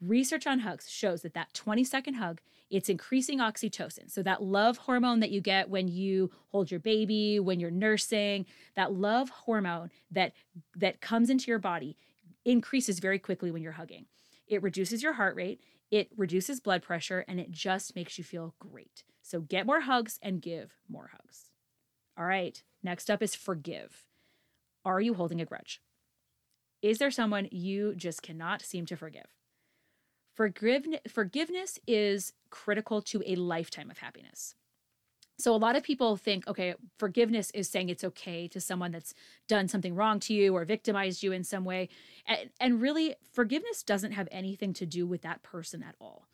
Research 0.00 0.46
on 0.46 0.60
hugs 0.60 0.90
shows 0.90 1.22
that 1.22 1.34
that 1.34 1.54
20 1.54 1.84
second 1.84 2.14
hug 2.14 2.40
it's 2.70 2.88
increasing 2.88 3.40
oxytocin. 3.40 4.10
So, 4.10 4.22
that 4.22 4.42
love 4.42 4.78
hormone 4.78 5.20
that 5.20 5.30
you 5.30 5.40
get 5.40 5.68
when 5.68 5.88
you 5.88 6.30
hold 6.48 6.70
your 6.70 6.80
baby, 6.80 7.40
when 7.40 7.58
you're 7.58 7.70
nursing, 7.70 8.46
that 8.76 8.92
love 8.92 9.28
hormone 9.28 9.90
that, 10.12 10.32
that 10.76 11.00
comes 11.00 11.30
into 11.30 11.50
your 11.50 11.58
body 11.58 11.96
increases 12.44 13.00
very 13.00 13.18
quickly 13.18 13.50
when 13.50 13.62
you're 13.62 13.72
hugging. 13.72 14.06
It 14.46 14.62
reduces 14.62 15.02
your 15.02 15.14
heart 15.14 15.34
rate, 15.34 15.60
it 15.90 16.10
reduces 16.16 16.60
blood 16.60 16.82
pressure, 16.82 17.24
and 17.26 17.40
it 17.40 17.50
just 17.50 17.96
makes 17.96 18.16
you 18.18 18.24
feel 18.24 18.54
great. 18.60 19.02
So, 19.22 19.40
get 19.40 19.66
more 19.66 19.80
hugs 19.80 20.18
and 20.22 20.40
give 20.40 20.76
more 20.88 21.10
hugs. 21.12 21.50
All 22.16 22.24
right, 22.24 22.62
next 22.82 23.10
up 23.10 23.22
is 23.22 23.34
forgive. 23.34 24.06
Are 24.84 25.00
you 25.00 25.14
holding 25.14 25.40
a 25.40 25.44
grudge? 25.44 25.80
Is 26.82 26.98
there 26.98 27.10
someone 27.10 27.48
you 27.50 27.94
just 27.94 28.22
cannot 28.22 28.62
seem 28.62 28.86
to 28.86 28.96
forgive? 28.96 29.26
forgiveness 31.08 31.78
is 31.86 32.32
critical 32.48 33.02
to 33.02 33.22
a 33.26 33.36
lifetime 33.36 33.90
of 33.90 33.98
happiness. 33.98 34.54
So 35.38 35.54
a 35.54 35.56
lot 35.56 35.76
of 35.76 35.82
people 35.82 36.16
think, 36.16 36.46
okay, 36.46 36.74
forgiveness 36.98 37.50
is 37.52 37.68
saying 37.68 37.88
it's 37.88 38.04
okay 38.04 38.46
to 38.48 38.60
someone 38.60 38.92
that's 38.92 39.14
done 39.48 39.68
something 39.68 39.94
wrong 39.94 40.20
to 40.20 40.34
you 40.34 40.54
or 40.54 40.64
victimized 40.64 41.22
you 41.22 41.32
in 41.32 41.44
some 41.44 41.64
way. 41.64 41.88
And, 42.26 42.50
and 42.60 42.80
really, 42.80 43.16
forgiveness 43.32 43.82
doesn't 43.82 44.12
have 44.12 44.28
anything 44.30 44.72
to 44.74 44.86
do 44.86 45.06
with 45.06 45.22
that 45.22 45.42
person 45.42 45.82
at 45.82 45.94
all. 46.00 46.26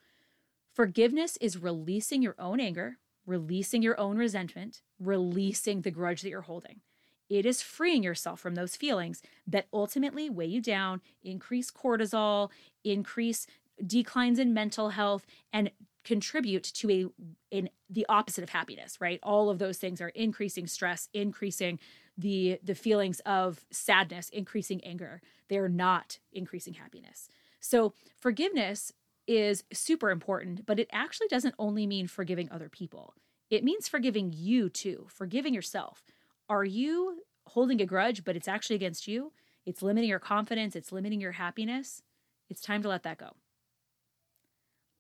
Forgiveness 0.75 1.37
is 1.41 1.63
releasing 1.63 2.21
your 2.21 2.35
own 2.39 2.61
anger, 2.61 2.99
releasing 3.27 3.83
your 3.83 3.99
own 3.99 4.19
resentment, 4.19 4.83
releasing 5.01 5.83
the 5.83 5.91
grudge 5.91 6.23
that 6.23 6.31
you're 6.31 6.43
holding. 6.43 6.81
It 7.29 7.47
is 7.47 7.63
freeing 7.63 8.03
yourself 8.03 8.41
from 8.41 8.55
those 8.55 8.77
feelings 8.77 9.23
that 9.47 9.67
ultimately 9.73 10.31
weigh 10.31 10.47
you 10.47 10.61
down, 10.61 11.01
increase 11.23 11.71
cortisol, 11.71 12.51
increase 12.85 13.47
declines 13.85 14.39
in 14.39 14.55
mental 14.55 14.91
health 14.91 15.27
and 15.53 15.71
contribute 16.05 16.63
to 16.63 16.91
a 16.91 17.07
in 17.51 17.69
the 17.91 18.07
opposite 18.09 18.45
of 18.45 18.51
happiness 18.51 19.01
right? 19.01 19.19
All 19.23 19.51
of 19.51 19.59
those 19.59 19.79
things 19.79 20.01
are 20.01 20.11
increasing 20.11 20.67
stress 20.67 21.09
increasing 21.13 21.79
the 22.17 22.59
the 22.63 22.75
feelings 22.75 23.21
of 23.27 23.65
sadness 23.71 24.29
increasing 24.31 24.83
anger. 24.85 25.21
They're 25.49 25.69
not 25.69 26.19
increasing 26.33 26.75
happiness. 26.75 27.29
So 27.61 27.93
forgiveness 28.17 28.93
is 29.27 29.65
super 29.73 30.11
important 30.11 30.65
but 30.65 30.79
it 30.79 30.89
actually 30.93 31.29
doesn't 31.29 31.57
only 31.59 31.87
mean 31.87 32.07
forgiving 32.07 32.51
other 32.51 32.69
people. 32.69 33.15
It 33.51 33.65
means 33.65 33.89
forgiving 33.89 34.33
you 34.33 34.71
too 34.71 35.09
forgiving 35.11 35.55
yourself 35.55 36.05
are 36.49 36.65
you 36.65 37.23
holding 37.49 37.81
a 37.81 37.87
grudge 37.87 38.25
but 38.25 38.37
it's 38.37 38.49
actually 38.49 38.77
against 38.77 39.07
you 39.07 39.33
it's 39.65 39.83
limiting 39.83 40.09
your 40.09 40.19
confidence 40.19 40.77
it's 40.77 40.93
limiting 40.93 41.21
your 41.21 41.33
happiness 41.33 42.03
it's 42.49 42.61
time 42.61 42.83
to 42.83 42.89
let 42.89 43.03
that 43.03 43.19
go 43.19 43.33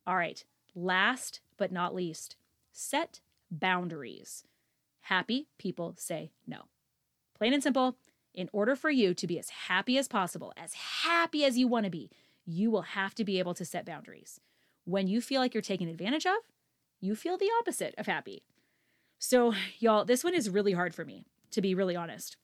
all 0.06 0.16
right, 0.16 0.44
last 0.74 1.40
but 1.56 1.72
not 1.72 1.94
least, 1.94 2.36
set 2.72 3.20
boundaries. 3.50 4.44
Happy 5.02 5.48
people 5.58 5.94
say 5.98 6.30
no. 6.46 6.62
Plain 7.36 7.54
and 7.54 7.62
simple, 7.62 7.96
in 8.32 8.48
order 8.52 8.76
for 8.76 8.90
you 8.90 9.14
to 9.14 9.26
be 9.26 9.38
as 9.38 9.50
happy 9.50 9.98
as 9.98 10.06
possible, 10.06 10.52
as 10.56 10.74
happy 10.74 11.44
as 11.44 11.58
you 11.58 11.66
want 11.66 11.84
to 11.84 11.90
be, 11.90 12.10
you 12.44 12.70
will 12.70 12.82
have 12.82 13.14
to 13.16 13.24
be 13.24 13.38
able 13.38 13.54
to 13.54 13.64
set 13.64 13.84
boundaries. 13.84 14.40
When 14.84 15.08
you 15.08 15.20
feel 15.20 15.40
like 15.40 15.54
you're 15.54 15.62
taken 15.62 15.88
advantage 15.88 16.26
of, 16.26 16.36
you 17.00 17.16
feel 17.16 17.36
the 17.36 17.50
opposite 17.60 17.94
of 17.98 18.06
happy. 18.06 18.44
So, 19.18 19.54
y'all, 19.78 20.04
this 20.04 20.22
one 20.22 20.34
is 20.34 20.50
really 20.50 20.72
hard 20.72 20.94
for 20.94 21.04
me, 21.04 21.24
to 21.50 21.60
be 21.60 21.74
really 21.74 21.96
honest. 21.96 22.36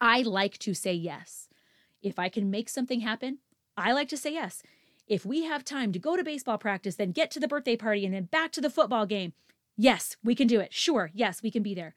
I 0.00 0.22
like 0.22 0.58
to 0.58 0.74
say 0.74 0.92
yes. 0.92 1.48
If 2.02 2.18
I 2.18 2.28
can 2.28 2.50
make 2.50 2.68
something 2.68 3.00
happen, 3.00 3.38
I 3.76 3.92
like 3.92 4.08
to 4.08 4.16
say 4.16 4.32
yes 4.32 4.62
if 5.10 5.26
we 5.26 5.42
have 5.42 5.64
time 5.64 5.92
to 5.92 5.98
go 5.98 6.16
to 6.16 6.22
baseball 6.22 6.56
practice, 6.56 6.94
then 6.94 7.10
get 7.10 7.32
to 7.32 7.40
the 7.40 7.48
birthday 7.48 7.76
party 7.76 8.06
and 8.06 8.14
then 8.14 8.24
back 8.24 8.52
to 8.52 8.60
the 8.60 8.70
football 8.70 9.06
game, 9.06 9.32
yes, 9.76 10.16
we 10.22 10.36
can 10.36 10.46
do 10.46 10.60
it. 10.60 10.72
Sure, 10.72 11.10
yes, 11.12 11.42
we 11.42 11.50
can 11.50 11.64
be 11.64 11.74
there. 11.74 11.96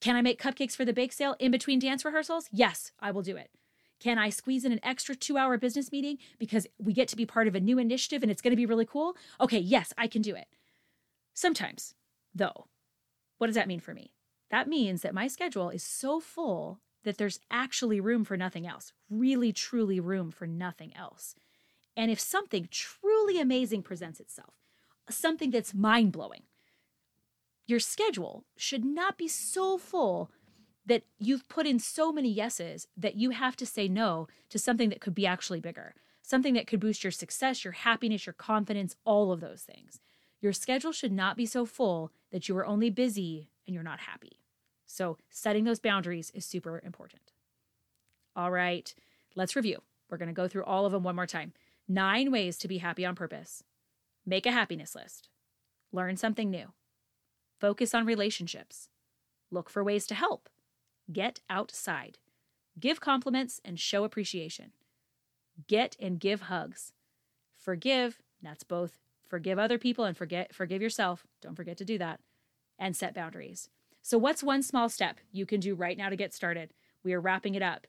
Can 0.00 0.14
I 0.14 0.22
make 0.22 0.40
cupcakes 0.40 0.76
for 0.76 0.84
the 0.84 0.92
bake 0.92 1.12
sale 1.12 1.34
in 1.40 1.50
between 1.50 1.80
dance 1.80 2.04
rehearsals? 2.04 2.48
Yes, 2.52 2.92
I 3.00 3.10
will 3.10 3.22
do 3.22 3.36
it. 3.36 3.50
Can 3.98 4.18
I 4.18 4.30
squeeze 4.30 4.64
in 4.64 4.70
an 4.70 4.78
extra 4.84 5.16
two 5.16 5.36
hour 5.36 5.58
business 5.58 5.90
meeting 5.90 6.18
because 6.38 6.68
we 6.78 6.92
get 6.92 7.08
to 7.08 7.16
be 7.16 7.26
part 7.26 7.48
of 7.48 7.56
a 7.56 7.60
new 7.60 7.80
initiative 7.80 8.22
and 8.22 8.30
it's 8.30 8.42
going 8.42 8.52
to 8.52 8.56
be 8.56 8.66
really 8.66 8.86
cool? 8.86 9.16
Okay, 9.40 9.58
yes, 9.58 9.92
I 9.98 10.06
can 10.06 10.22
do 10.22 10.36
it. 10.36 10.46
Sometimes, 11.32 11.96
though, 12.32 12.68
what 13.38 13.48
does 13.48 13.56
that 13.56 13.66
mean 13.66 13.80
for 13.80 13.94
me? 13.94 14.13
That 14.54 14.68
means 14.68 15.02
that 15.02 15.14
my 15.14 15.26
schedule 15.26 15.68
is 15.68 15.82
so 15.82 16.20
full 16.20 16.78
that 17.02 17.18
there's 17.18 17.40
actually 17.50 17.98
room 17.98 18.22
for 18.22 18.36
nothing 18.36 18.68
else, 18.68 18.92
really, 19.10 19.52
truly 19.52 19.98
room 19.98 20.30
for 20.30 20.46
nothing 20.46 20.96
else. 20.96 21.34
And 21.96 22.08
if 22.08 22.20
something 22.20 22.68
truly 22.70 23.40
amazing 23.40 23.82
presents 23.82 24.20
itself, 24.20 24.54
something 25.10 25.50
that's 25.50 25.74
mind 25.74 26.12
blowing, 26.12 26.44
your 27.66 27.80
schedule 27.80 28.44
should 28.56 28.84
not 28.84 29.18
be 29.18 29.26
so 29.26 29.76
full 29.76 30.30
that 30.86 31.02
you've 31.18 31.48
put 31.48 31.66
in 31.66 31.80
so 31.80 32.12
many 32.12 32.28
yeses 32.28 32.86
that 32.96 33.16
you 33.16 33.30
have 33.30 33.56
to 33.56 33.66
say 33.66 33.88
no 33.88 34.28
to 34.50 34.58
something 34.60 34.88
that 34.88 35.00
could 35.00 35.16
be 35.16 35.26
actually 35.26 35.58
bigger, 35.58 35.96
something 36.22 36.54
that 36.54 36.68
could 36.68 36.78
boost 36.78 37.02
your 37.02 37.10
success, 37.10 37.64
your 37.64 37.72
happiness, 37.72 38.24
your 38.24 38.34
confidence, 38.34 38.94
all 39.04 39.32
of 39.32 39.40
those 39.40 39.62
things. 39.62 39.98
Your 40.40 40.52
schedule 40.52 40.92
should 40.92 41.10
not 41.10 41.36
be 41.36 41.44
so 41.44 41.66
full 41.66 42.12
that 42.30 42.48
you 42.48 42.56
are 42.56 42.64
only 42.64 42.88
busy 42.88 43.50
and 43.66 43.74
you're 43.74 43.82
not 43.82 43.98
happy. 43.98 44.38
So, 44.94 45.18
setting 45.28 45.64
those 45.64 45.80
boundaries 45.80 46.30
is 46.36 46.44
super 46.44 46.80
important. 46.84 47.32
All 48.36 48.52
right, 48.52 48.94
let's 49.34 49.56
review. 49.56 49.82
We're 50.08 50.18
going 50.18 50.28
to 50.28 50.32
go 50.32 50.46
through 50.46 50.62
all 50.62 50.86
of 50.86 50.92
them 50.92 51.02
one 51.02 51.16
more 51.16 51.26
time. 51.26 51.52
Nine 51.88 52.30
ways 52.30 52.56
to 52.58 52.68
be 52.68 52.78
happy 52.78 53.04
on 53.04 53.16
purpose. 53.16 53.64
Make 54.24 54.46
a 54.46 54.52
happiness 54.52 54.94
list. 54.94 55.30
Learn 55.90 56.16
something 56.16 56.48
new. 56.48 56.74
Focus 57.58 57.92
on 57.92 58.06
relationships. 58.06 58.88
Look 59.50 59.68
for 59.68 59.82
ways 59.82 60.06
to 60.06 60.14
help. 60.14 60.48
Get 61.12 61.40
outside. 61.50 62.18
Give 62.78 63.00
compliments 63.00 63.60
and 63.64 63.80
show 63.80 64.04
appreciation. 64.04 64.70
Get 65.66 65.96
and 65.98 66.20
give 66.20 66.42
hugs. 66.42 66.92
Forgive, 67.56 68.22
that's 68.40 68.62
both 68.62 69.00
forgive 69.26 69.58
other 69.58 69.76
people 69.78 70.04
and 70.04 70.16
forget 70.16 70.54
forgive 70.54 70.80
yourself. 70.80 71.26
Don't 71.42 71.56
forget 71.56 71.78
to 71.78 71.84
do 71.84 71.98
that. 71.98 72.20
And 72.78 72.96
set 72.96 73.12
boundaries. 73.12 73.70
So 74.06 74.18
what's 74.18 74.42
one 74.42 74.62
small 74.62 74.90
step 74.90 75.18
you 75.32 75.46
can 75.46 75.60
do 75.60 75.74
right 75.74 75.96
now 75.96 76.10
to 76.10 76.14
get 76.14 76.34
started? 76.34 76.74
We 77.04 77.14
are 77.14 77.22
wrapping 77.22 77.54
it 77.54 77.62
up. 77.62 77.86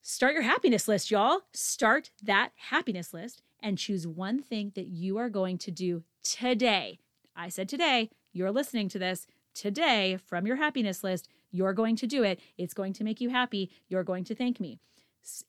Start 0.00 0.32
your 0.32 0.42
happiness 0.42 0.88
list, 0.88 1.10
y'all. 1.10 1.40
Start 1.52 2.10
that 2.22 2.52
happiness 2.70 3.12
list 3.12 3.42
and 3.60 3.76
choose 3.76 4.06
one 4.06 4.40
thing 4.40 4.72
that 4.76 4.86
you 4.86 5.18
are 5.18 5.28
going 5.28 5.58
to 5.58 5.70
do 5.70 6.04
today. 6.22 7.00
I 7.36 7.50
said 7.50 7.68
today, 7.68 8.08
you're 8.32 8.50
listening 8.50 8.88
to 8.88 8.98
this 8.98 9.26
today 9.52 10.16
from 10.24 10.46
your 10.46 10.56
happiness 10.56 11.04
list. 11.04 11.28
You're 11.50 11.74
going 11.74 11.96
to 11.96 12.06
do 12.06 12.22
it. 12.22 12.40
It's 12.56 12.72
going 12.72 12.94
to 12.94 13.04
make 13.04 13.20
you 13.20 13.28
happy. 13.28 13.70
You're 13.88 14.04
going 14.04 14.24
to 14.24 14.34
thank 14.34 14.58
me. 14.58 14.80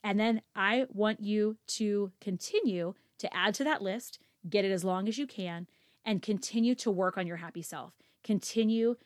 And 0.04 0.20
then 0.20 0.42
I 0.54 0.88
want 0.90 1.22
you 1.22 1.56
to 1.68 2.12
continue 2.20 2.94
to 3.20 3.34
add 3.34 3.54
to 3.54 3.64
that 3.64 3.82
list, 3.82 4.20
get 4.50 4.66
it 4.66 4.72
as 4.72 4.84
long 4.84 5.08
as 5.08 5.18
you 5.18 5.26
can, 5.26 5.66
and 6.04 6.22
continue 6.22 6.76
to 6.76 6.92
work 6.92 7.18
on 7.18 7.26
your 7.26 7.38
happy 7.38 7.62
self. 7.62 7.94
Continue 8.22 8.98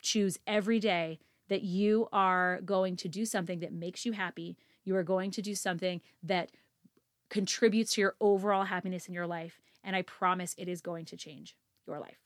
choose 0.00 0.38
every 0.46 0.78
day 0.78 1.18
that 1.48 1.62
you 1.62 2.08
are 2.12 2.60
going 2.64 2.96
to 2.96 3.08
do 3.08 3.26
something 3.26 3.60
that 3.60 3.72
makes 3.72 4.06
you 4.06 4.12
happy. 4.12 4.56
You 4.84 4.96
are 4.96 5.02
going 5.02 5.30
to 5.32 5.42
do 5.42 5.54
something 5.54 6.00
that 6.22 6.50
contributes 7.28 7.94
to 7.94 8.00
your 8.00 8.14
overall 8.20 8.64
happiness 8.64 9.06
in 9.06 9.14
your 9.14 9.26
life. 9.26 9.60
And 9.82 9.96
I 9.96 10.02
promise 10.02 10.54
it 10.58 10.68
is 10.68 10.80
going 10.80 11.06
to 11.06 11.16
change 11.16 11.56
your 11.86 11.98
life. 11.98 12.18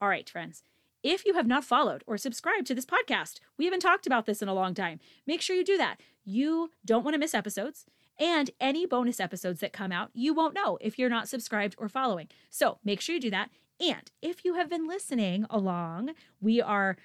All 0.00 0.08
right, 0.08 0.28
friends. 0.28 0.62
If 1.02 1.26
you 1.26 1.34
have 1.34 1.46
not 1.46 1.64
followed 1.64 2.04
or 2.06 2.16
subscribed 2.16 2.66
to 2.68 2.74
this 2.74 2.86
podcast, 2.86 3.40
we 3.58 3.64
haven't 3.64 3.80
talked 3.80 4.06
about 4.06 4.26
this 4.26 4.40
in 4.40 4.48
a 4.48 4.54
long 4.54 4.72
time. 4.72 5.00
Make 5.26 5.40
sure 5.40 5.56
you 5.56 5.64
do 5.64 5.76
that. 5.76 6.00
You 6.24 6.70
don't 6.84 7.04
want 7.04 7.14
to 7.14 7.18
miss 7.18 7.34
episodes. 7.34 7.86
And 8.18 8.50
any 8.60 8.86
bonus 8.86 9.18
episodes 9.18 9.60
that 9.60 9.72
come 9.72 9.90
out, 9.90 10.10
you 10.14 10.32
won't 10.32 10.54
know 10.54 10.78
if 10.80 10.98
you're 10.98 11.08
not 11.08 11.28
subscribed 11.28 11.74
or 11.78 11.88
following. 11.88 12.28
So 12.50 12.78
make 12.84 13.00
sure 13.00 13.16
you 13.16 13.20
do 13.20 13.30
that. 13.30 13.50
And 13.82 14.12
if 14.22 14.44
you 14.44 14.54
have 14.54 14.70
been 14.70 14.86
listening 14.86 15.44
along, 15.50 16.10
we 16.40 16.62
are 16.62 16.96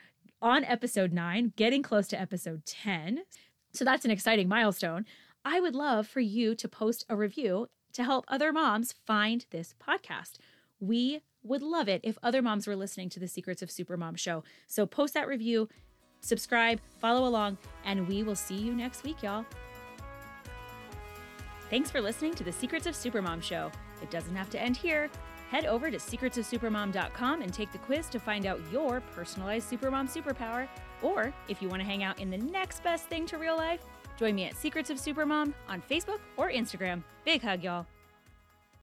on 0.44 0.64
episode 0.64 1.12
nine, 1.12 1.54
getting 1.56 1.82
close 1.82 2.08
to 2.10 2.22
episode 2.22 2.66
10. 2.68 3.24
So 3.74 3.84
that's 3.84 4.06
an 4.06 4.12
exciting 4.12 4.48
milestone. 4.48 5.06
I 5.44 5.60
would 5.60 5.74
love 5.74 6.08
for 6.08 6.20
you 6.20 6.54
to 6.54 6.68
post 6.68 7.04
a 7.10 7.16
review 7.16 7.68
to 7.94 8.04
help 8.04 8.26
other 8.28 8.54
moms 8.54 8.94
find 9.08 9.48
this 9.50 9.74
podcast. 9.82 10.38
We 10.80 11.22
would 11.42 11.64
love 11.64 11.90
it 11.90 12.02
if 12.04 12.20
other 12.22 12.44
moms 12.44 12.68
were 12.68 12.76
listening 12.76 13.10
to 13.10 13.20
the 13.20 13.28
Secrets 13.28 13.64
of 13.64 13.70
Supermom 13.70 14.16
show. 14.16 14.44
So 14.68 14.86
post 14.86 15.16
that 15.16 15.28
review, 15.28 15.68
subscribe, 16.22 16.80
follow 17.00 17.28
along, 17.28 17.58
and 17.86 18.08
we 18.08 18.22
will 18.22 18.36
see 18.36 18.56
you 18.56 18.76
next 18.76 19.04
week, 19.04 19.24
y'all. 19.24 19.46
Thanks 21.72 21.90
for 21.90 22.02
listening 22.02 22.36
to 22.36 22.44
the 22.44 22.52
Secrets 22.52 22.86
of 22.86 22.94
Supermom 22.94 23.42
show. 23.42 23.72
It 24.04 24.12
doesn't 24.12 24.36
have 24.36 24.52
to 24.52 24.62
end 24.62 24.78
here. 24.78 25.10
Head 25.50 25.66
over 25.66 25.90
to 25.90 25.98
secretsofsupermom.com 25.98 27.42
and 27.42 27.54
take 27.54 27.72
the 27.72 27.78
quiz 27.80 28.10
to 28.10 28.20
find 28.20 28.46
out 28.46 28.60
your 28.72 29.02
personalized 29.16 29.72
supermom 29.72 30.10
superpower. 30.12 30.68
Or 31.02 31.34
if 31.48 31.62
you 31.62 31.70
want 31.70 31.82
to 31.82 31.88
hang 31.88 32.04
out 32.04 32.20
in 32.20 32.30
the 32.30 32.38
next 32.38 32.84
best 32.84 33.06
thing 33.06 33.26
to 33.28 33.38
real 33.38 33.56
life, 33.56 33.82
Join 34.18 34.34
me 34.34 34.46
at 34.46 34.58
Secrets 34.58 34.90
of 34.90 34.98
Supermom 34.98 35.54
on 35.70 35.82
Facebook 35.90 36.20
or 36.36 36.50
Instagram. 36.50 37.04
Big 37.24 37.42
hug, 37.42 37.64
y'all. 37.64 37.86